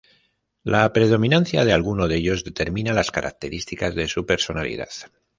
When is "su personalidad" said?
4.07-4.89